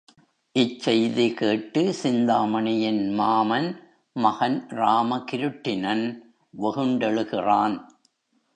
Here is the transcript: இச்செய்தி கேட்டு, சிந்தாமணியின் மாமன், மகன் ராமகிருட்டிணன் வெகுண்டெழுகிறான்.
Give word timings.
இச்செய்தி 0.55 1.33
கேட்டு, 1.33 1.93
சிந்தாமணியின் 1.93 3.13
மாமன், 3.13 3.79
மகன் 4.13 4.67
ராமகிருட்டிணன் 4.69 6.19
வெகுண்டெழுகிறான். 6.61 7.81